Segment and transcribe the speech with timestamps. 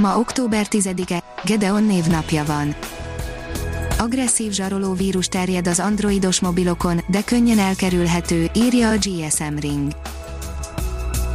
[0.00, 2.74] Ma október 10-e, Gedeon névnapja van.
[3.98, 9.92] Agresszív zsaroló vírus terjed az androidos mobilokon, de könnyen elkerülhető, írja a GSM Ring.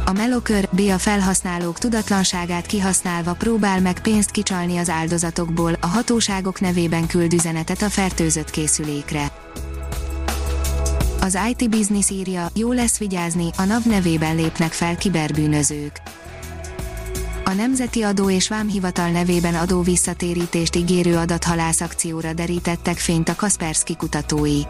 [0.04, 6.60] A Melokör B a felhasználók tudatlanságát kihasználva próbál meg pénzt kicsalni az áldozatokból, a hatóságok
[6.60, 9.32] nevében küld üzenetet a fertőzött készülékre.
[11.20, 16.13] Az IT Business írja, jó lesz vigyázni, a NAV nevében lépnek fel kiberbűnözők.
[17.54, 24.60] Nemzeti Adó és Vámhivatal nevében adó visszatérítést ígérő adathalász akcióra derítettek fényt a Kaspersky kutatói.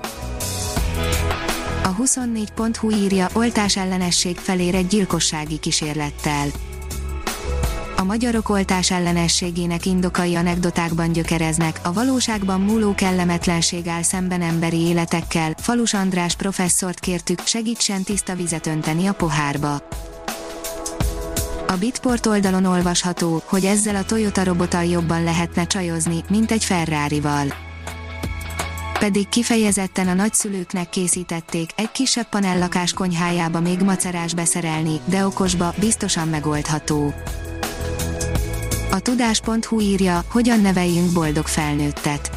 [1.83, 6.47] A 24.hu írja, oltás ellenesség felér egy gyilkossági kísérlettel.
[7.97, 15.55] A magyarok oltás ellenességének indokai anekdotákban gyökereznek, a valóságban múló kellemetlenség áll szemben emberi életekkel.
[15.59, 19.83] Falus András professzort kértük, segítsen tiszta vizet önteni a pohárba.
[21.75, 27.47] A Bitport oldalon olvasható, hogy ezzel a Toyota robottal jobban lehetne csajozni, mint egy Ferrari-val.
[28.99, 36.29] Pedig kifejezetten a nagyszülőknek készítették, egy kisebb panellakás konyhájába még macerás beszerelni, de okosba, biztosan
[36.29, 37.15] megoldható.
[38.91, 42.34] A tudás.hu írja, hogyan neveljünk boldog felnőttet.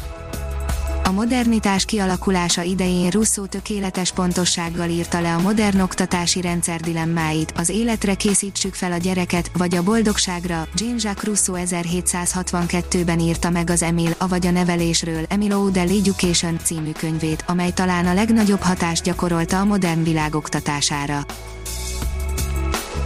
[1.08, 7.68] A modernitás kialakulása idején Russo tökéletes pontossággal írta le a modern oktatási rendszer dilemmáit, az
[7.68, 10.66] életre készítsük fel a gyereket, vagy a boldogságra.
[10.74, 17.44] Jean-Jacques Rousseau 1762-ben írta meg az Emil, avagy a nevelésről Emil Odell Education című könyvét,
[17.46, 21.26] amely talán a legnagyobb hatást gyakorolta a modern világ oktatására.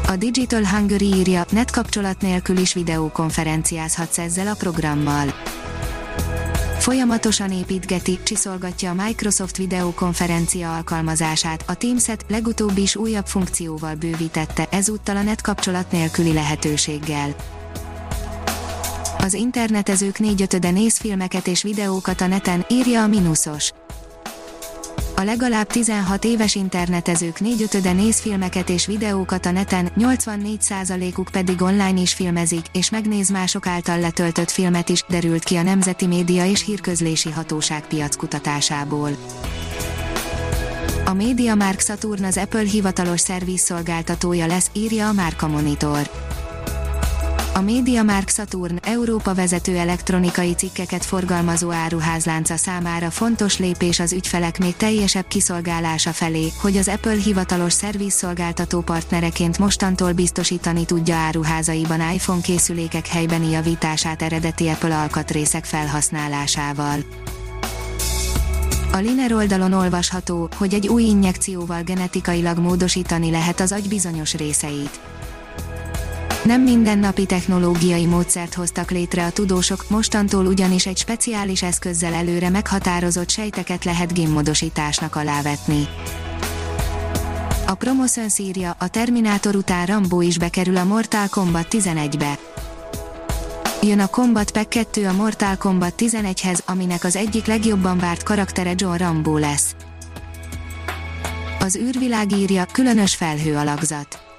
[0.06, 5.32] A Digital Hungary írja, net kapcsolat nélkül is videókonferenciázhatsz ezzel a programmal.
[6.82, 15.16] Folyamatosan építgeti, csiszolgatja a Microsoft videokonferencia alkalmazását, a Teams-et legutóbb is újabb funkcióval bővítette, ezúttal
[15.16, 17.34] a net kapcsolat nélküli lehetőséggel.
[19.18, 23.72] Az internetezők négyötöde néz filmeket és videókat a neten, írja a Minusos
[25.22, 32.00] a legalább 16 éves internetezők négyötöde néz filmeket és videókat a neten, 84%-uk pedig online
[32.00, 36.64] is filmezik, és megnéz mások által letöltött filmet is, derült ki a Nemzeti Média és
[36.64, 39.10] Hírközlési Hatóság piackutatásából.
[41.04, 46.31] A Media Mark Saturn az Apple hivatalos szervizszolgáltatója lesz, írja a Márka Monitor.
[47.54, 54.76] A MediaMark Saturn, Európa vezető elektronikai cikkeket forgalmazó áruházlánca számára fontos lépés az ügyfelek még
[54.76, 63.06] teljesebb kiszolgálása felé, hogy az Apple hivatalos szervizszolgáltató partnereként mostantól biztosítani tudja áruházaiban iPhone készülékek
[63.06, 66.98] helybeni javítását eredeti Apple alkatrészek felhasználásával.
[68.92, 75.00] A Liner oldalon olvasható, hogy egy új injekcióval genetikailag módosítani lehet az agy bizonyos részeit
[76.44, 83.30] nem mindennapi technológiai módszert hoztak létre a tudósok, mostantól ugyanis egy speciális eszközzel előre meghatározott
[83.30, 85.88] sejteket lehet génmodosításnak alávetni.
[87.66, 92.38] A Promotion szírja, a Terminátor után Rambo is bekerül a Mortal Kombat 11-be.
[93.82, 98.72] Jön a Combat Pack 2 a Mortal Kombat 11-hez, aminek az egyik legjobban várt karaktere
[98.76, 99.74] John Rambo lesz.
[101.60, 104.31] Az űrvilág írja, különös felhő alakzat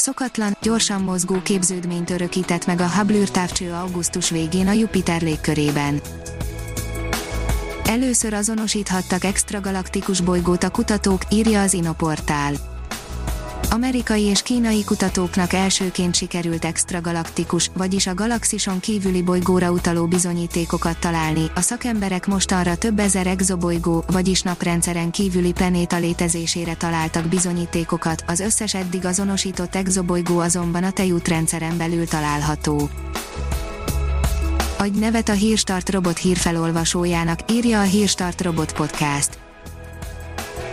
[0.00, 6.00] Szokatlan, gyorsan mozgó képződményt örökített meg a Hubble űrtávcső augusztus végén a Jupiter légkörében.
[7.84, 12.54] Először azonosíthattak extragalaktikus bolygót a kutatók, írja az Inoportál
[13.70, 21.50] amerikai és kínai kutatóknak elsőként sikerült extragalaktikus, vagyis a galaxison kívüli bolygóra utaló bizonyítékokat találni.
[21.54, 28.74] A szakemberek mostanra több ezer exobolygó, vagyis naprendszeren kívüli planéta létezésére találtak bizonyítékokat, az összes
[28.74, 32.88] eddig azonosított exobolygó azonban a tejútrendszeren belül található.
[34.78, 39.48] Adj nevet a Hírstart robot hírfelolvasójának, írja a Hírstart robot podcast